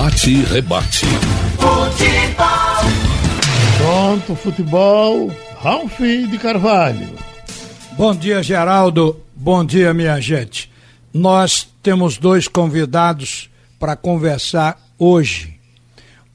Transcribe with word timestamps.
Bate 0.00 0.30
e 0.30 0.42
rebate. 0.44 1.04
Futebol. 1.58 2.46
Pronto, 3.76 4.34
futebol. 4.34 5.30
Ralf 5.60 6.00
de 6.00 6.38
Carvalho. 6.38 7.06
Bom 7.98 8.14
dia, 8.14 8.42
Geraldo. 8.42 9.20
Bom 9.36 9.62
dia, 9.62 9.92
minha 9.92 10.18
gente. 10.18 10.70
Nós 11.12 11.68
temos 11.82 12.16
dois 12.16 12.48
convidados 12.48 13.50
para 13.78 13.94
conversar 13.94 14.80
hoje. 14.98 15.60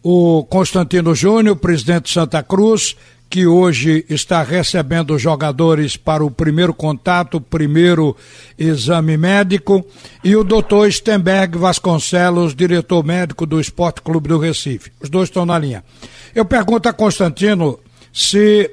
O 0.04 0.44
Constantino 0.44 1.16
Júnior, 1.16 1.56
presidente 1.56 2.04
de 2.04 2.12
Santa 2.12 2.44
Cruz, 2.44 2.96
que 3.30 3.46
hoje 3.46 4.06
está 4.10 4.44
recebendo 4.44 5.18
jogadores 5.18 5.98
para 5.98 6.24
o 6.24 6.32
primeiro 6.32 6.74
contato, 6.74 7.42
primeiro 7.42 8.16
exame 8.58 9.18
médico, 9.18 9.86
e 10.24 10.36
o 10.36 10.44
doutor 10.44 10.92
Stenberg 10.92 11.58
Vasconcelos, 11.58 12.56
diretor 12.56 13.04
médico 13.04 13.46
do 13.46 13.60
Esporte 13.60 14.02
Clube 14.02 14.30
do 14.30 14.38
Recife. 14.38 14.92
Os 15.02 15.10
dois 15.10 15.28
estão 15.28 15.46
na 15.46 15.60
linha. 15.60 15.84
Eu 16.34 16.46
pergunto 16.46 16.88
a 16.88 16.94
Constantino 16.94 17.80
se 18.14 18.72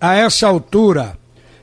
a 0.00 0.14
essa 0.14 0.46
altura, 0.46 1.16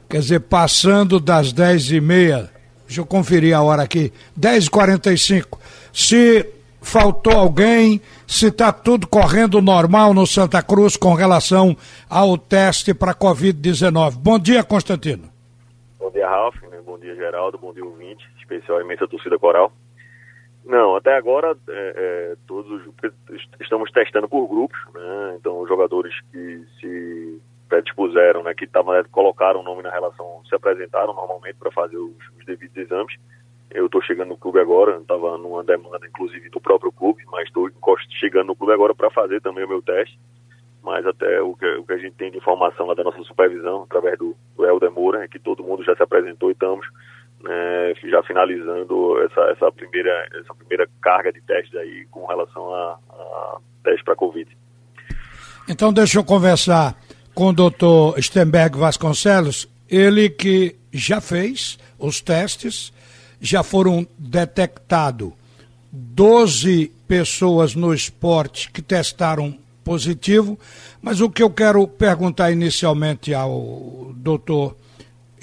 quer 0.09 0.19
dizer, 0.19 0.39
passando 0.39 1.19
das 1.19 1.53
dez 1.53 1.91
e 1.91 2.01
meia, 2.01 2.49
deixa 2.87 3.01
eu 3.01 3.05
conferir 3.05 3.55
a 3.55 3.61
hora 3.61 3.83
aqui, 3.83 4.11
dez 4.35 4.65
e 4.65 4.69
quarenta 4.69 5.13
e 5.13 5.17
cinco, 5.17 5.59
se 5.93 6.45
faltou 6.83 7.33
alguém, 7.33 8.01
se 8.27 8.47
está 8.47 8.71
tudo 8.71 9.07
correndo 9.07 9.61
normal 9.61 10.13
no 10.13 10.27
Santa 10.27 10.61
Cruz 10.61 10.95
com 10.97 11.13
relação 11.13 11.75
ao 12.09 12.37
teste 12.37 12.93
para 12.93 13.15
Covid-19. 13.15 14.17
Bom 14.17 14.37
dia, 14.37 14.63
Constantino. 14.63 15.29
Bom 15.97 16.11
dia, 16.11 16.27
Ralf. 16.27 16.55
Bom 16.85 16.99
dia, 16.99 17.15
Geraldo. 17.15 17.57
Bom 17.57 17.73
dia, 17.73 17.83
ouvinte, 17.83 18.23
especial 18.39 18.81
imensa 18.81 19.07
torcida 19.07 19.39
coral. 19.39 19.71
Não, 20.65 20.95
até 20.95 21.15
agora 21.17 21.57
é, 21.69 21.93
é, 21.95 22.35
todos 22.47 22.81
estamos 23.59 23.91
testando 23.91 24.29
por 24.29 24.47
grupos, 24.47 24.79
né? 24.93 25.35
Então 25.39 25.59
os 25.59 25.67
jogadores 25.67 26.13
que 26.31 26.63
se 26.79 27.41
predispuseram, 27.67 28.43
né, 28.43 28.53
que 28.53 28.67
tavam, 28.67 29.03
colocaram 29.11 29.59
o 29.61 29.63
nome 29.63 29.81
na 29.81 29.89
relação, 29.89 30.41
se 30.47 30.55
apresentaram 30.55 31.13
normalmente 31.13 31.55
para 31.55 31.71
fazer 31.71 31.97
os, 31.97 32.15
os 32.37 32.45
devidos 32.45 32.77
exames 32.77 33.15
eu 33.73 33.87
estou 33.87 34.01
chegando 34.01 34.29
no 34.29 34.37
clube 34.37 34.59
agora, 34.59 34.97
estava 34.97 35.37
numa 35.37 35.63
demanda, 35.63 36.05
inclusive, 36.07 36.49
do 36.49 36.61
próprio 36.61 36.91
clube, 36.91 37.23
mas 37.31 37.47
estou 37.47 37.69
chegando 38.19 38.47
no 38.47 38.55
clube 38.55 38.73
agora 38.73 38.93
para 38.93 39.09
fazer 39.09 39.41
também 39.41 39.65
o 39.65 39.69
meu 39.69 39.81
teste. 39.81 40.17
Mas 40.83 41.05
até 41.05 41.41
o 41.41 41.55
que, 41.55 41.65
o 41.77 41.85
que, 41.85 41.93
a 41.93 41.97
gente 41.97 42.15
tem 42.15 42.29
de 42.29 42.37
informação 42.37 42.85
lá 42.85 42.93
da 42.93 43.03
nossa 43.03 43.21
supervisão, 43.23 43.83
através 43.83 44.17
do, 44.17 44.35
do 44.55 44.65
Helder 44.65 44.91
Moura, 44.91 45.23
é 45.23 45.27
que 45.27 45.39
todo 45.39 45.63
mundo 45.63 45.83
já 45.83 45.95
se 45.95 46.03
apresentou 46.03 46.49
e 46.49 46.53
estamos 46.53 46.85
né, 47.41 47.93
já 48.05 48.21
finalizando 48.23 49.19
essa, 49.21 49.41
essa, 49.51 49.71
primeira, 49.71 50.27
essa 50.33 50.53
primeira 50.53 50.87
carga 51.01 51.31
de 51.31 51.41
testes 51.41 51.75
aí 51.75 52.05
com 52.11 52.25
relação 52.25 52.73
a, 52.73 52.99
a 53.09 53.57
teste 53.83 54.03
para 54.03 54.15
Covid. 54.15 54.49
Então 55.69 55.93
deixa 55.93 56.19
eu 56.19 56.23
conversar 56.23 56.95
com 57.33 57.47
o 57.47 57.53
doutor 57.53 58.21
Stenberg 58.21 58.77
Vasconcelos, 58.77 59.67
ele 59.89 60.29
que 60.29 60.75
já 60.91 61.19
fez 61.19 61.79
os 61.97 62.21
testes, 62.21 62.92
já 63.43 63.61
foram 63.61 64.07
detectados 64.17 65.33
12 65.91 66.93
pessoas 67.05 67.75
no 67.75 67.93
esporte 67.93 68.71
que 68.71 68.81
testaram 68.81 69.59
positivo, 69.83 70.57
mas 71.01 71.19
o 71.19 71.29
que 71.29 71.43
eu 71.43 71.49
quero 71.49 71.85
perguntar 71.85 72.51
inicialmente 72.51 73.33
ao 73.33 74.13
doutor 74.15 74.77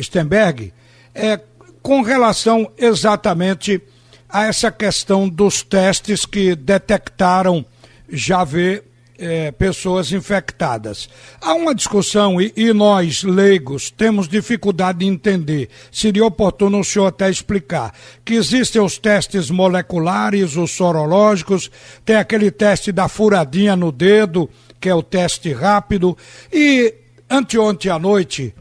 Stenberg 0.01 0.73
é 1.15 1.39
com 1.83 2.01
relação 2.01 2.73
exatamente 2.79 3.81
a 4.29 4.45
essa 4.47 4.73
questão 4.73 5.29
dos 5.29 5.63
testes 5.63 6.25
que 6.25 6.57
detectaram 6.57 7.65
já 8.09 8.45
ver 8.45 8.90
é, 9.21 9.51
pessoas 9.53 10.11
infectadas. 10.11 11.09
Há 11.41 11.55
uma 11.55 11.75
discussão 11.75 12.41
e, 12.41 12.53
e, 12.57 12.73
nós, 12.73 13.23
leigos, 13.23 13.91
temos 13.91 14.27
dificuldade 14.27 15.01
de 15.01 15.07
entender. 15.07 15.69
Seria 15.93 16.25
oportuno 16.25 16.81
o 16.81 16.85
senhor 16.85 17.07
até 17.07 17.29
explicar 17.29 17.93
que 18.25 18.35
existem 18.35 18.81
os 18.81 18.97
testes 18.97 19.51
moleculares, 19.51 20.57
os 20.57 20.71
sorológicos, 20.71 21.71
tem 22.05 22.17
aquele 22.17 22.51
teste 22.51 22.91
da 22.91 23.09
furadinha 23.09 23.77
no 23.77 23.93
dedo, 23.93 24.49
que 24.81 24.89
é 24.89 24.95
o 24.95 25.03
teste 25.03 25.53
rápido, 25.53 26.17
e 26.51 26.95
anteontem 27.29 27.93
à 27.93 27.99
noite, 27.99 28.55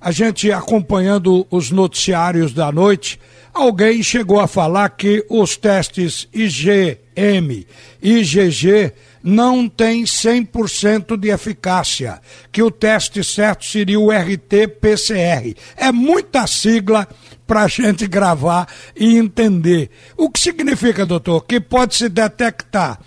a 0.00 0.10
gente 0.10 0.50
acompanhando 0.50 1.46
os 1.50 1.70
noticiários 1.70 2.52
da 2.52 2.72
noite, 2.72 3.20
alguém 3.52 4.02
chegou 4.02 4.40
a 4.40 4.46
falar 4.46 4.90
que 4.90 5.24
os 5.28 5.56
testes 5.56 6.28
IgM, 6.32 7.66
IgG, 8.02 8.92
não 9.26 9.68
tem 9.68 10.04
100% 10.04 11.16
de 11.16 11.30
eficácia, 11.30 12.20
que 12.52 12.62
o 12.62 12.70
teste 12.70 13.24
certo 13.24 13.64
seria 13.64 13.98
o 13.98 14.12
RT-PCR. 14.12 15.56
É 15.76 15.90
muita 15.90 16.46
sigla 16.46 17.08
para 17.44 17.64
a 17.64 17.66
gente 17.68 18.06
gravar 18.06 18.68
e 18.94 19.18
entender. 19.18 19.90
O 20.16 20.30
que 20.30 20.38
significa, 20.38 21.04
doutor? 21.04 21.44
Que 21.44 21.60
pode 21.60 21.96
se 21.96 22.08
detectar 22.08 23.00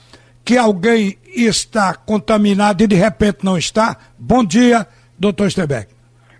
que 0.44 0.58
alguém 0.58 1.18
está 1.26 1.96
contaminado 1.96 2.84
e 2.84 2.88
de 2.88 2.96
repente 2.96 3.46
não 3.46 3.58
está? 3.58 3.96
Bom 4.18 4.44
dia, 4.44 4.86
doutor 5.18 5.50
Stebeck. 5.50 5.94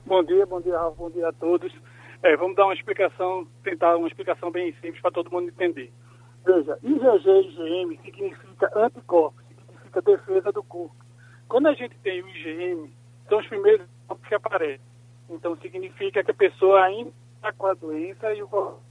Bom 0.06 0.22
dia, 0.26 0.46
bom 0.46 0.60
dia, 0.60 0.78
bom 0.98 1.10
dia 1.10 1.30
a 1.30 1.32
todos. 1.32 1.72
É, 2.22 2.36
vamos 2.36 2.58
dar 2.58 2.66
uma 2.66 2.74
explicação, 2.74 3.48
tentar 3.64 3.96
uma 3.96 4.10
explicação 4.10 4.52
bem 4.52 4.74
simples 4.82 5.02
para 5.02 5.12
todo 5.12 5.32
mundo 5.32 5.48
entender. 5.48 5.90
Veja, 6.46 6.78
IgG 6.84 7.30
e 7.30 7.86
IgM 7.86 8.00
significa 8.04 8.70
anticorpos 8.76 9.49
significa 9.90 10.02
defesa 10.02 10.52
do 10.52 10.64
corpo. 10.64 10.96
Quando 11.48 11.68
a 11.68 11.74
gente 11.74 11.98
tem 12.00 12.22
o 12.22 12.30
IgM, 12.30 12.92
são 13.28 13.40
os 13.40 13.48
primeiros 13.48 13.88
que 14.28 14.36
aparecem. 14.36 14.86
Então, 15.30 15.56
significa 15.58 16.24
que 16.24 16.32
a 16.32 16.34
pessoa 16.34 16.84
ainda 16.84 17.12
está 17.36 17.54
com 17.54 17.68
a 17.68 17.74
doença 17.74 18.34
e 18.34 18.44
o 18.44 18.48
corpo 18.48 18.82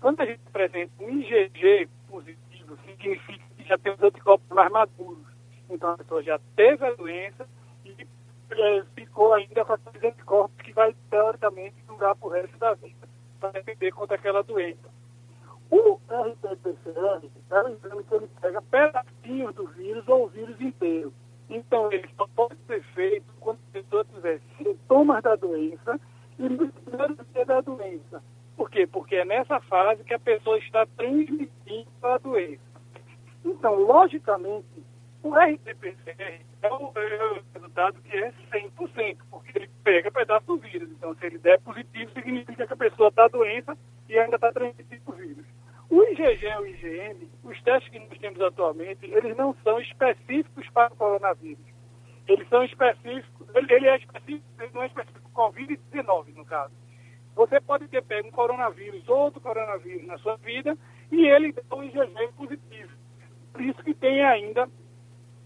Quando 0.00 0.20
a 0.20 0.26
gente 0.26 0.40
apresenta 0.46 0.92
um 1.00 1.20
IgG 1.20 1.88
positivo, 2.08 2.78
significa 2.86 3.44
que 3.56 3.64
já 3.64 3.78
tem 3.78 3.92
os 3.92 4.02
anticorpos 4.02 4.48
mais 4.48 4.70
maduros. 4.70 5.26
Então, 5.68 5.90
a 5.90 5.98
pessoa 5.98 6.22
já 6.22 6.38
teve 6.54 6.84
a 6.84 6.92
doença 6.92 7.48
e 7.84 8.06
é, 8.50 8.84
ficou 8.94 9.32
ainda 9.34 9.64
com 9.64 9.72
aqueles 9.72 10.04
anticorpos 10.04 10.56
que 10.62 10.72
vai, 10.72 10.94
teoricamente, 11.10 11.76
durar 11.86 12.14
para 12.14 12.28
o 12.28 12.30
resto 12.30 12.56
da 12.58 12.74
vida, 12.74 13.08
para 13.40 13.50
defender 13.52 13.92
contra 13.92 14.16
aquela 14.16 14.42
doença. 14.42 14.93
RT-PCR 16.08 17.30
é 17.50 17.62
um 17.62 17.68
exame 17.68 18.04
que 18.04 18.14
ele 18.14 18.28
pega 18.40 18.62
pedacinhos 18.62 19.54
do 19.54 19.66
vírus 19.68 20.06
ou 20.08 20.24
o 20.24 20.28
vírus 20.28 20.60
inteiro. 20.60 21.12
Então, 21.48 21.92
ele 21.92 22.08
só 22.16 22.26
pode 22.34 22.56
ser 22.66 22.82
feito 22.94 23.26
quando 23.40 23.58
a 23.58 23.72
pessoa 23.72 24.04
tiver 24.04 24.40
sintomas 24.56 25.22
da 25.22 25.36
doença 25.36 26.00
e 26.38 26.48
no 26.48 26.68
primeiro 26.68 27.16
dia 27.32 27.44
da 27.44 27.60
doença. 27.60 28.22
Por 28.56 28.70
quê? 28.70 28.86
Porque 28.86 29.16
é 29.16 29.24
nessa 29.24 29.60
fase 29.60 30.04
que 30.04 30.14
a 30.14 30.18
pessoa 30.18 30.58
está 30.58 30.86
transmitindo 30.96 31.88
a 32.02 32.18
doença. 32.18 32.62
Então, 33.44 33.74
logicamente, 33.74 34.84
o 35.22 35.34
RT-PCR 35.34 36.14
é 36.18 36.40
é 36.64 36.72
o 36.72 36.92
resultado 37.52 38.00
que 38.02 38.16
é 38.16 38.32
100%, 38.52 39.18
porque 39.30 39.58
ele 39.58 39.70
pega 39.82 40.10
pedaço 40.10 40.46
do 40.46 40.56
vírus. 40.56 40.90
Então, 40.90 41.14
se 41.14 41.26
ele 41.26 41.38
der 41.38 41.60
positivo, 41.60 42.10
significa 42.12 42.66
que 42.66 42.72
a 42.72 42.76
pessoa 42.76 43.10
está 43.10 43.28
doença 43.28 43.76
e 44.08 44.18
ainda 44.18 44.36
está 44.36 44.50
transmitindo 44.50 45.02
o 45.06 45.12
vírus. 45.12 45.44
O 45.94 46.02
IgG 46.02 46.44
e 46.44 46.56
o 46.56 46.66
IgM, 46.66 47.30
os 47.44 47.62
testes 47.62 47.88
que 47.92 48.00
nós 48.00 48.18
temos 48.18 48.40
atualmente, 48.40 49.06
eles 49.06 49.36
não 49.36 49.54
são 49.62 49.78
específicos 49.78 50.68
para 50.70 50.92
o 50.92 50.96
coronavírus. 50.96 51.64
Eles 52.26 52.48
são 52.48 52.64
específicos, 52.64 53.46
ele 53.54 53.86
é 53.86 53.96
específico, 53.98 54.44
ele 54.58 54.72
não 54.74 54.82
é 54.82 54.86
específico 54.88 55.30
Covid-19, 55.32 56.34
no 56.34 56.44
caso. 56.46 56.74
Você 57.36 57.60
pode 57.60 57.86
ter 57.86 58.02
pego 58.02 58.26
um 58.26 58.32
coronavírus, 58.32 59.08
outro 59.08 59.40
coronavírus 59.40 60.04
na 60.08 60.18
sua 60.18 60.34
vida, 60.38 60.76
e 61.12 61.28
ele 61.28 61.52
dá 61.52 61.76
um 61.76 61.84
IgG 61.84 62.32
positivo. 62.36 62.92
Por 63.52 63.60
isso 63.60 63.84
que 63.84 63.94
tem 63.94 64.20
ainda 64.24 64.68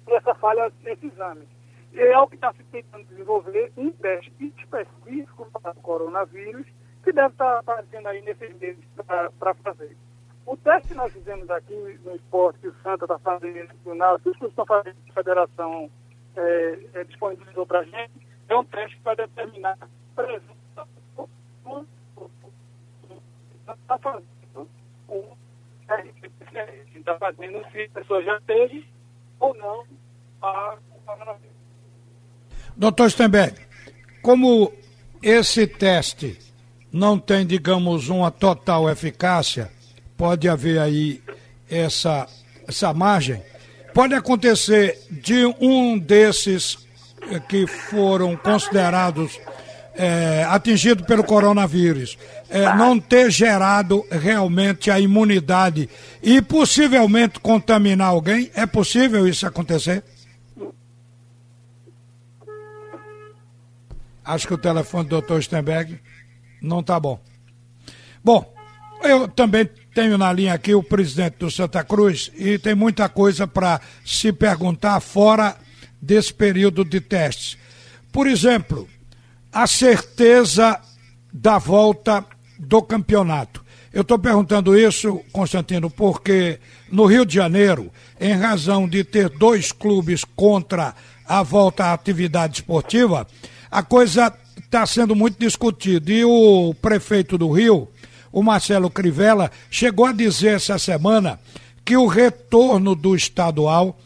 essa 0.08 0.34
falha 0.36 0.72
nesse 0.80 1.08
exame. 1.08 1.46
É 1.92 2.18
o 2.18 2.26
que 2.26 2.36
está 2.36 2.54
se 2.54 2.64
tentando 2.64 3.04
desenvolver 3.04 3.70
um 3.76 3.90
teste 3.90 4.32
específico 4.56 5.46
para 5.60 5.72
o 5.72 5.82
coronavírus, 5.82 6.66
que 7.04 7.12
deve 7.12 7.34
estar 7.34 7.58
aparecendo 7.58 8.06
aí 8.06 8.22
nesses 8.22 8.58
meses 8.58 8.82
para 9.38 9.54
fazer. 9.56 9.94
O 10.48 10.56
teste 10.56 10.88
que 10.88 10.94
nós 10.94 11.12
fizemos 11.12 11.50
aqui 11.50 11.74
no 12.02 12.16
esporte, 12.16 12.58
que 12.60 12.68
o 12.68 12.74
Santa 12.82 13.04
está 13.04 13.18
fazendo, 13.18 13.68
o 13.84 13.94
NASA, 13.94 14.18
que 14.22 14.30
estão 14.46 14.64
fazendo, 14.64 14.96
a 15.10 15.12
federação 15.12 15.90
é, 16.34 16.78
é, 16.94 17.04
disponibilizou 17.04 17.66
para 17.66 17.80
a 17.80 17.84
gente, 17.84 18.26
é 18.48 18.56
um 18.56 18.64
teste 18.64 18.98
vai 19.04 19.14
determinar 19.14 19.76
a 19.80 19.88
presença 20.16 20.58
está 23.68 23.98
fazendo 23.98 24.68
o. 25.08 25.36
Está 26.94 27.18
fazendo 27.18 27.62
se 27.70 27.82
a 27.82 28.00
pessoa 28.00 28.22
já 28.22 28.40
teve 28.42 28.86
ou 29.40 29.54
não 29.54 29.84
a 30.42 30.76
coronavírus. 31.04 31.56
Doutor 32.76 33.10
Stenberg, 33.10 33.58
como 34.22 34.72
esse 35.22 35.66
teste 35.66 36.38
não 36.90 37.18
tem, 37.18 37.46
digamos, 37.46 38.08
uma 38.08 38.30
total 38.30 38.88
eficácia, 38.90 39.70
pode 40.18 40.48
haver 40.48 40.80
aí 40.80 41.22
essa, 41.70 42.26
essa 42.66 42.92
margem, 42.92 43.40
pode 43.94 44.14
acontecer 44.14 44.98
de 45.10 45.46
um 45.60 45.96
desses 45.96 46.76
eh, 47.30 47.40
que 47.48 47.66
foram 47.66 48.36
considerados 48.36 49.40
é, 49.94 50.44
atingido 50.48 51.04
pelo 51.04 51.24
coronavírus 51.24 52.16
é, 52.48 52.72
não 52.76 53.00
ter 53.00 53.30
gerado 53.30 54.04
realmente 54.10 54.90
a 54.90 55.00
imunidade 55.00 55.88
e 56.22 56.40
possivelmente 56.40 57.40
contaminar 57.40 58.08
alguém? 58.08 58.50
É 58.54 58.64
possível 58.64 59.26
isso 59.26 59.46
acontecer? 59.46 60.04
Acho 64.24 64.46
que 64.46 64.54
o 64.54 64.58
telefone 64.58 65.04
do 65.04 65.10
doutor 65.10 65.42
Stenberg 65.42 66.00
não 66.62 66.80
está 66.80 67.00
bom. 67.00 67.18
Bom, 68.22 68.54
eu 69.02 69.26
também 69.26 69.68
tenho 69.98 70.16
na 70.16 70.32
linha 70.32 70.54
aqui 70.54 70.72
o 70.76 70.80
presidente 70.80 71.38
do 71.40 71.50
Santa 71.50 71.82
Cruz 71.82 72.30
e 72.36 72.56
tem 72.56 72.72
muita 72.72 73.08
coisa 73.08 73.48
para 73.48 73.80
se 74.04 74.32
perguntar 74.32 75.00
fora 75.00 75.56
desse 76.00 76.32
período 76.32 76.84
de 76.84 77.00
testes. 77.00 77.58
Por 78.12 78.28
exemplo, 78.28 78.88
a 79.52 79.66
certeza 79.66 80.78
da 81.32 81.58
volta 81.58 82.24
do 82.56 82.80
campeonato. 82.80 83.64
Eu 83.92 84.02
estou 84.02 84.20
perguntando 84.20 84.78
isso, 84.78 85.20
Constantino, 85.32 85.90
porque 85.90 86.60
no 86.92 87.04
Rio 87.04 87.26
de 87.26 87.34
Janeiro, 87.34 87.90
em 88.20 88.34
razão 88.34 88.88
de 88.88 89.02
ter 89.02 89.28
dois 89.28 89.72
clubes 89.72 90.22
contra 90.22 90.94
a 91.26 91.42
volta 91.42 91.86
à 91.86 91.92
atividade 91.92 92.60
esportiva, 92.60 93.26
a 93.68 93.82
coisa 93.82 94.32
está 94.58 94.86
sendo 94.86 95.16
muito 95.16 95.40
discutida. 95.40 96.12
E 96.12 96.24
o 96.24 96.72
prefeito 96.80 97.36
do 97.36 97.50
Rio, 97.50 97.88
o 98.32 98.42
Marcelo 98.42 98.90
Crivella, 98.90 99.50
chegou 99.70 100.06
a 100.06 100.12
dizer 100.12 100.56
essa 100.56 100.78
semana 100.78 101.38
que 101.84 101.96
o 101.96 102.06
retorno 102.06 102.94
do 102.94 103.16
estadual 103.16 103.98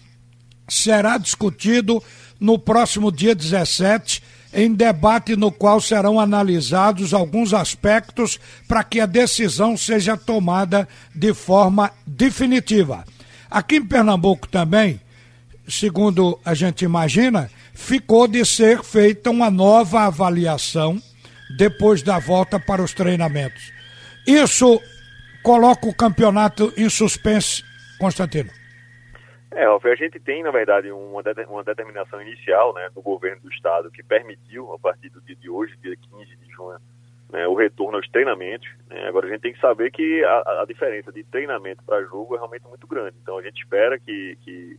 será 0.69 1.19
discutido 1.19 2.03
no 2.39 2.59
próximo 2.59 3.11
dia 3.11 3.35
17 3.35 4.23
em 4.53 4.73
debate 4.73 5.35
no 5.35 5.51
qual 5.51 5.81
serão 5.81 6.21
analisados 6.21 7.15
alguns 7.15 7.55
aspectos 7.55 8.39
para 8.69 8.85
que 8.85 9.01
a 9.01 9.07
decisão 9.07 9.77
seja 9.77 10.17
tomada 10.17 10.87
de 11.15 11.33
forma 11.33 11.91
definitiva. 12.07 13.05
Aqui 13.51 13.77
em 13.77 13.85
Pernambuco 13.85 14.47
também, 14.47 15.01
segundo 15.67 16.39
a 16.45 16.55
gente 16.55 16.85
imagina, 16.85 17.51
ficou 17.73 18.29
de 18.29 18.45
ser 18.45 18.83
feita 18.83 19.31
uma 19.31 19.51
nova 19.51 20.03
avaliação 20.03 21.01
depois 21.57 22.03
da 22.03 22.19
volta 22.19 22.61
para 22.61 22.83
os 22.83 22.93
treinamentos. 22.93 23.73
Isso 24.27 24.81
coloca 25.43 25.87
o 25.89 25.95
campeonato 25.95 26.73
em 26.77 26.89
suspense, 26.89 27.63
Constantino. 27.99 28.51
É, 29.55 29.67
a 29.67 29.95
gente 29.95 30.19
tem, 30.19 30.43
na 30.43 30.51
verdade, 30.51 30.91
uma, 30.91 31.23
de, 31.23 31.45
uma 31.45 31.63
determinação 31.63 32.21
inicial 32.23 32.73
né, 32.73 32.89
do 32.95 33.03
governo 33.03 33.43
do 33.43 33.51
Estado 33.51 33.91
que 33.91 34.03
permitiu, 34.03 34.73
a 34.73 34.79
partir 34.79 35.11
do 35.11 35.21
dia 35.21 35.37
de 35.37 35.51
hoje, 35.51 35.77
dia 35.83 35.95
15 35.95 36.37
de 36.37 36.51
junho, 36.53 36.79
né, 37.31 37.47
o 37.47 37.55
retorno 37.55 37.99
aos 37.99 38.09
treinamentos. 38.09 38.69
Né? 38.89 39.07
Agora, 39.07 39.27
a 39.27 39.31
gente 39.31 39.43
tem 39.43 39.53
que 39.53 39.61
saber 39.61 39.91
que 39.91 40.25
a, 40.25 40.63
a 40.63 40.65
diferença 40.67 41.13
de 41.13 41.23
treinamento 41.25 41.83
para 41.85 42.03
jogo 42.05 42.35
é 42.35 42.39
realmente 42.39 42.67
muito 42.67 42.87
grande. 42.87 43.17
Então, 43.21 43.37
a 43.37 43.43
gente 43.43 43.61
espera 43.63 43.99
que, 43.99 44.39
que 44.43 44.79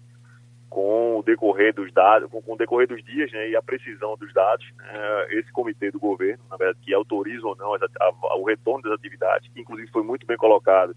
com 0.73 1.19
o 1.19 1.23
decorrer 1.23 1.71
dos 1.71 1.93
dados, 1.93 2.27
com, 2.31 2.41
com, 2.41 2.53
o 2.53 2.57
decorrer 2.57 2.87
dos 2.87 3.03
dias 3.03 3.31
né, 3.31 3.47
e 3.47 3.55
a 3.55 3.61
precisão 3.61 4.17
dos 4.17 4.33
dados, 4.33 4.65
né, 4.75 5.27
esse 5.29 5.51
comitê 5.51 5.91
do 5.91 5.99
governo, 5.99 6.43
na 6.49 6.57
verdade, 6.57 6.79
que 6.81 6.91
autoriza 6.91 7.45
ou 7.45 7.55
não 7.55 7.75
a, 7.75 7.77
a, 7.77 8.35
o 8.37 8.43
retorno 8.43 8.81
das 8.81 8.93
atividades, 8.93 9.47
que 9.53 9.61
inclusive 9.61 9.91
foi 9.91 10.01
muito 10.01 10.25
bem 10.25 10.35
colocado 10.35 10.95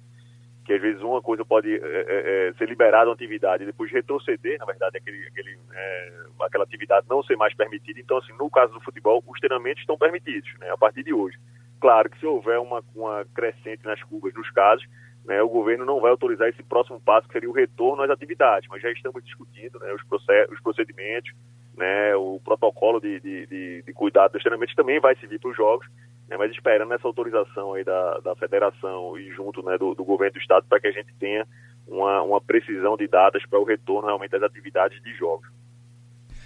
que 0.64 0.72
às 0.72 0.82
vezes 0.82 1.00
uma 1.00 1.22
coisa 1.22 1.44
pode 1.44 1.72
é, 1.72 1.78
é, 1.78 2.48
é, 2.48 2.52
ser 2.54 2.68
liberada 2.68 3.06
uma 3.06 3.14
atividade 3.14 3.62
e 3.62 3.66
depois 3.66 3.92
retroceder, 3.92 4.58
na 4.58 4.64
verdade, 4.64 4.96
aquele, 4.96 5.24
aquele, 5.28 5.56
é, 5.72 6.12
aquela 6.40 6.64
atividade 6.64 7.06
não 7.08 7.22
ser 7.22 7.36
mais 7.36 7.54
permitida. 7.54 8.00
Então, 8.00 8.18
assim, 8.18 8.32
no 8.36 8.50
caso 8.50 8.72
do 8.72 8.80
futebol, 8.80 9.22
os 9.24 9.38
treinamentos 9.38 9.82
estão 9.82 9.96
permitidos, 9.96 10.52
né, 10.58 10.68
a 10.70 10.76
partir 10.76 11.04
de 11.04 11.14
hoje. 11.14 11.38
Claro 11.80 12.10
que 12.10 12.18
se 12.18 12.26
houver 12.26 12.58
uma, 12.58 12.82
uma 12.96 13.24
crescente 13.32 13.84
nas 13.84 14.02
curvas 14.02 14.34
nos 14.34 14.50
casos, 14.50 14.84
né, 15.26 15.42
o 15.42 15.48
governo 15.48 15.84
não 15.84 16.00
vai 16.00 16.10
autorizar 16.10 16.48
esse 16.48 16.62
próximo 16.62 17.00
passo, 17.00 17.26
que 17.26 17.32
seria 17.32 17.50
o 17.50 17.52
retorno 17.52 18.02
às 18.02 18.10
atividades, 18.10 18.68
mas 18.70 18.80
já 18.80 18.90
estamos 18.90 19.22
discutindo 19.24 19.78
né, 19.80 19.92
os, 19.92 20.02
processos, 20.04 20.54
os 20.54 20.62
procedimentos, 20.62 21.32
né, 21.76 22.14
o 22.14 22.40
protocolo 22.44 23.00
de, 23.00 23.20
de, 23.20 23.46
de, 23.46 23.82
de 23.82 23.92
cuidado 23.92 24.32
dos 24.32 24.42
treinamentos 24.42 24.74
também 24.74 25.00
vai 25.00 25.16
servir 25.16 25.40
para 25.40 25.50
os 25.50 25.56
jogos, 25.56 25.86
né, 26.28 26.36
mas 26.36 26.52
esperando 26.52 26.94
essa 26.94 27.06
autorização 27.06 27.74
aí 27.74 27.82
da, 27.82 28.20
da 28.20 28.36
federação 28.36 29.18
e 29.18 29.30
junto 29.32 29.62
né, 29.64 29.76
do, 29.76 29.94
do 29.94 30.04
governo 30.04 30.34
do 30.34 30.40
estado 30.40 30.64
para 30.68 30.80
que 30.80 30.86
a 30.86 30.92
gente 30.92 31.12
tenha 31.18 31.46
uma, 31.86 32.22
uma 32.22 32.40
precisão 32.40 32.96
de 32.96 33.08
datas 33.08 33.44
para 33.46 33.58
o 33.58 33.64
retorno 33.64 34.06
realmente 34.06 34.30
das 34.30 34.42
atividades 34.42 35.02
de 35.02 35.12
jogos. 35.14 35.48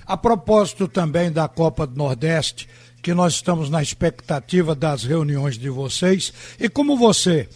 A 0.06 0.16
propósito 0.16 0.88
também 0.88 1.30
da 1.30 1.48
Copa 1.48 1.86
do 1.86 1.96
Nordeste, 1.96 2.68
que 3.02 3.14
nós 3.14 3.34
estamos 3.34 3.70
na 3.70 3.80
expectativa 3.80 4.74
das 4.74 5.04
reuniões 5.04 5.56
de 5.56 5.70
vocês, 5.70 6.56
e 6.58 6.68
como 6.68 6.96
você 6.96 7.48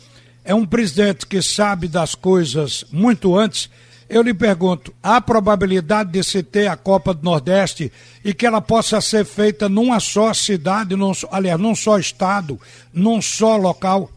é 0.45 0.55
um 0.55 0.67
presidente 0.67 1.27
que 1.27 1.41
sabe 1.41 1.89
das 1.89 2.15
coisas 2.15 2.85
muito 2.93 3.37
antes, 3.37 3.71
eu 4.09 4.23
lhe 4.23 4.35
pergunto: 4.35 4.93
há 5.03 5.21
probabilidade 5.21 6.13
de 6.13 6.23
se 6.23 6.43
ter 6.43 6.67
a 6.67 6.77
Copa 6.77 7.15
do 7.15 7.25
Nordeste 7.25 7.91
e 8.25 8.35
que 8.35 8.47
ela 8.47 8.61
possa 8.61 9.01
ser 9.01 9.25
feita 9.25 9.69
numa 9.69 9.99
só 10.01 10.33
cidade, 10.35 10.95
num, 10.95 11.13
aliás, 11.33 11.59
num 11.59 11.75
só 11.75 11.99
estado, 11.99 12.59
num 12.93 13.23
só 13.23 13.57
local? 13.57 14.11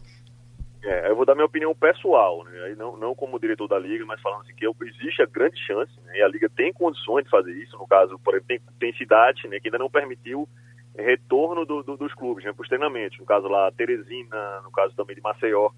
É, 0.84 1.10
eu 1.10 1.16
vou 1.16 1.26
dar 1.26 1.34
minha 1.34 1.46
opinião 1.46 1.74
pessoal, 1.74 2.44
né? 2.44 2.74
não, 2.76 2.96
não 2.96 3.14
como 3.14 3.38
diretor 3.38 3.68
da 3.68 3.78
Liga, 3.78 4.06
mas 4.06 4.20
falando 4.22 4.42
assim 4.42 4.54
que 4.54 4.64
existe 4.86 5.20
a 5.20 5.26
grande 5.26 5.58
chance, 5.66 5.92
né? 6.06 6.18
e 6.18 6.22
a 6.22 6.28
Liga 6.28 6.48
tem 6.48 6.72
condições 6.72 7.24
de 7.24 7.30
fazer 7.30 7.52
isso. 7.52 7.76
No 7.76 7.86
caso, 7.86 8.18
por 8.20 8.34
exemplo, 8.34 8.48
tem, 8.48 8.60
tem 8.78 8.92
cidades 8.94 9.42
né, 9.50 9.58
que 9.60 9.68
ainda 9.68 9.78
não 9.78 9.90
permitiu 9.90 10.48
retorno 10.96 11.66
do, 11.66 11.82
do, 11.82 11.96
dos 11.96 12.14
clubes 12.14 12.44
né, 12.44 12.52
para 12.52 12.62
os 12.62 12.68
treinamentos. 12.68 13.18
No 13.18 13.26
caso 13.26 13.48
lá, 13.48 13.70
Teresina, 13.72 14.60
no 14.62 14.70
caso 14.70 14.94
também 14.96 15.14
de 15.14 15.22
Maceió. 15.22 15.70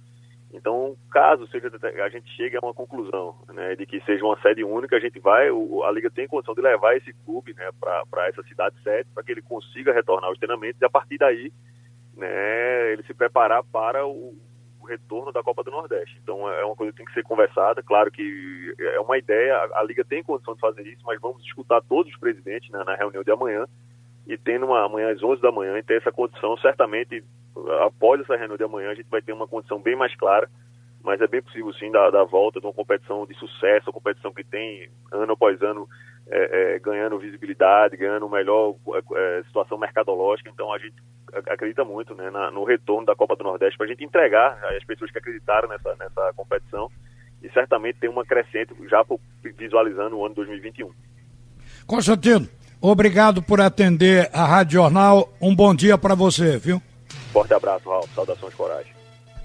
Então, 0.53 0.97
caso 1.11 1.47
seja, 1.49 1.71
a 2.05 2.09
gente 2.09 2.29
chegue 2.37 2.57
a 2.57 2.61
uma 2.61 2.75
conclusão 2.75 3.37
né, 3.53 3.77
de 3.77 3.87
que 3.87 4.01
seja 4.01 4.25
uma 4.25 4.41
sede 4.41 4.65
única, 4.65 4.97
a 4.97 5.01
gente 5.01 5.21
vai, 5.21 5.49
a 5.49 5.91
Liga 5.93 6.11
tem 6.11 6.27
condição 6.27 6.55
de 6.55 6.61
levar 6.61 6.97
esse 6.97 7.13
clube 7.25 7.55
né, 7.55 7.71
para 7.79 8.29
essa 8.29 8.43
cidade 8.43 8.75
sede, 8.83 9.09
para 9.15 9.23
que 9.23 9.31
ele 9.31 9.43
consiga 9.43 9.93
retornar 9.93 10.29
aos 10.29 10.39
treinamentos 10.39 10.81
e 10.81 10.85
a 10.85 10.91
partir 10.91 11.19
daí 11.19 11.53
né, 12.17 12.93
ele 12.93 13.05
se 13.05 13.15
preparar 13.15 13.63
para 13.63 14.05
o, 14.05 14.35
o, 14.81 14.85
retorno 14.85 15.31
da 15.31 15.41
Copa 15.41 15.63
do 15.63 15.71
Nordeste. 15.71 16.19
Então, 16.21 16.51
é 16.51 16.65
uma 16.65 16.75
coisa 16.75 16.91
que 16.93 16.99
tem 16.99 17.07
que 17.07 17.15
ser 17.15 17.23
conversada. 17.23 17.81
Claro 17.81 18.11
que 18.11 18.75
é 18.81 18.99
uma 18.99 19.17
ideia, 19.17 19.57
a, 19.57 19.81
a 19.81 19.83
Liga 19.85 20.05
tem 20.05 20.21
condição 20.21 20.55
de 20.55 20.61
fazer 20.61 20.83
isso, 20.83 21.03
mas 21.07 21.21
vamos 21.21 21.45
escutar 21.45 21.81
todos 21.83 22.13
os 22.13 22.19
presidentes 22.19 22.69
né, 22.71 22.83
na 22.85 22.97
reunião 22.97 23.23
de 23.23 23.31
amanhã 23.31 23.67
e 24.27 24.37
tendo 24.37 24.67
uma 24.67 24.85
amanhã 24.85 25.13
às 25.13 25.23
11 25.23 25.41
da 25.41 25.53
manhã 25.53 25.79
e 25.79 25.83
ter 25.83 25.99
essa 25.99 26.11
condição, 26.11 26.57
certamente 26.57 27.23
após 27.85 28.21
essa 28.21 28.37
reunião 28.37 28.57
de 28.57 28.65
amanhã 28.65 28.91
a 28.91 28.95
gente 28.95 29.09
vai 29.09 29.23
ter 29.23 29.33
uma 29.33 29.47
condição 29.47 29.81
bem 29.81 29.97
mais 29.97 30.15
clara, 30.17 30.49
mas 31.03 31.21
é 31.21 31.27
bem 31.27 31.43
possível 31.43 31.73
sim 31.75 31.91
da, 31.91 32.11
da 32.11 32.25
volta 32.25 32.61
de 32.61 32.67
uma 32.67 32.73
competição 32.73 33.27
de 33.27 33.35
sucesso, 33.35 33.89
uma 33.89 33.95
competição 33.95 34.33
que 34.33 34.45
tem 34.45 34.91
ano 35.11 35.33
após 35.33 35.61
ano 35.63 35.89
é, 36.31 36.75
é, 36.75 36.79
ganhando 36.79 37.19
visibilidade, 37.19 37.97
ganhando 37.97 38.29
melhor 38.29 38.75
é, 39.17 39.43
situação 39.47 39.79
mercadológica, 39.79 40.51
então 40.51 40.73
a 40.73 40.79
gente 40.79 40.95
acredita 41.49 41.85
muito 41.85 42.15
né, 42.15 42.31
na, 42.31 42.51
no 42.51 42.65
retorno 42.65 43.07
da 43.07 43.17
Copa 43.17 43.37
do 43.37 43.45
Nordeste 43.45 43.77
para 43.77 43.87
a 43.87 43.89
gente 43.89 44.05
entregar 44.05 44.59
às 44.77 44.85
pessoas 44.85 45.11
que 45.11 45.19
acreditaram 45.19 45.69
nessa, 45.69 45.97
nessa 45.97 46.33
competição 46.37 46.91
e 47.43 47.49
certamente 47.51 47.99
tem 47.99 48.11
uma 48.11 48.25
crescente 48.25 48.75
já 48.89 49.05
visualizando 49.57 50.19
o 50.19 50.27
ano 50.27 50.35
2021. 50.35 50.91
Constantino, 51.87 52.49
obrigado 52.81 53.43
por 53.43 53.61
atender 53.61 54.29
a 54.33 54.45
Rádio 54.45 54.75
Jornal. 54.75 55.33
Um 55.41 55.55
bom 55.55 55.75
dia 55.75 55.97
para 55.97 56.15
você, 56.15 56.59
viu? 56.59 56.83
Forte 57.33 57.55
abraço, 57.55 57.89
Raul. 57.89 58.09
Saudações 58.15 58.55
coragem. 58.55 58.93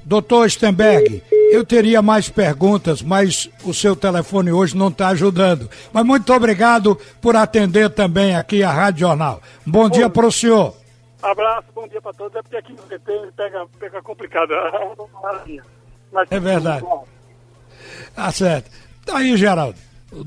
Doutor 0.03 0.49
Stenberg, 0.51 1.23
eu 1.51 1.65
teria 1.65 1.99
mais 1.99 2.29
perguntas, 2.29 3.01
mas 3.01 3.49
o 3.63 3.73
seu 3.73 3.95
telefone 3.95 4.51
hoje 4.51 4.77
não 4.77 4.89
está 4.89 5.07
ajudando. 5.07 5.67
Mas 5.91 6.05
muito 6.05 6.31
obrigado 6.31 6.95
por 7.19 7.35
atender 7.35 7.89
também 7.89 8.35
aqui 8.35 8.61
a 8.61 8.71
Rádio 8.71 9.07
Jornal. 9.07 9.41
Bom, 9.65 9.83
bom 9.83 9.89
dia 9.89 10.07
para 10.07 10.27
o 10.27 10.31
senhor. 10.31 10.75
Abraço, 11.23 11.67
bom 11.73 11.87
dia 11.87 11.99
para 11.99 12.13
todos. 12.13 12.35
É 12.35 12.41
porque 12.43 12.55
aqui 12.55 12.73
no 12.73 12.83
VT 12.83 13.31
pega, 13.35 13.65
pega 13.79 14.01
complicado. 14.03 14.53
Mas, 16.11 16.31
é 16.31 16.39
verdade. 16.39 16.85
Tá 18.15 18.31
certo. 18.31 18.69
Tá 19.03 19.17
aí, 19.17 19.35
Geraldo. 19.35 19.77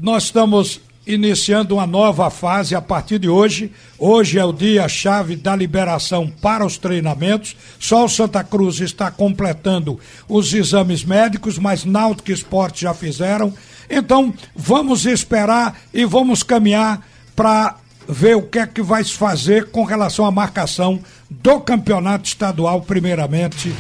Nós 0.01 0.25
estamos 0.25 0.81
iniciando 1.09 1.77
uma 1.77 1.87
nova 1.87 2.29
fase 2.29 2.75
a 2.75 2.83
partir 2.83 3.19
de 3.19 3.31
hoje. 3.31 3.73
Hoje 3.99 4.39
é 4.39 4.45
o 4.45 4.53
dia-chave 4.53 5.35
da 5.35 5.57
liberação 5.57 6.31
para 6.43 6.67
os 6.67 6.77
treinamentos. 6.77 7.57
Só 7.81 8.05
o 8.05 8.09
Santa 8.09 8.45
Cruz 8.45 8.79
está 8.81 9.11
completando 9.11 9.99
os 10.29 10.53
exames 10.53 11.03
médicos, 11.03 11.59
mas 11.59 11.87
Náutico 11.87 12.31
Esporte 12.31 12.83
já 12.83 12.93
fizeram. 12.93 13.55
Então, 13.89 14.35
vamos 14.55 15.07
esperar 15.07 15.81
e 15.95 16.05
vamos 16.05 16.43
caminhar 16.43 17.01
para 17.35 17.77
ver 18.07 18.37
o 18.37 18.43
que 18.43 18.59
é 18.59 18.67
que 18.67 18.83
vai 18.83 19.03
se 19.03 19.15
fazer 19.15 19.71
com 19.71 19.85
relação 19.85 20.27
à 20.27 20.31
marcação 20.31 21.01
do 21.31 21.59
campeonato 21.61 22.29
estadual, 22.29 22.83
primeiramente, 22.83 23.75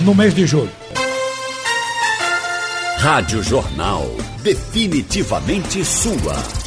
no 0.00 0.14
mês 0.14 0.34
de 0.34 0.46
julho. 0.46 0.81
Rádio 3.02 3.42
Jornal. 3.42 4.06
Definitivamente 4.44 5.84
sua. 5.84 6.61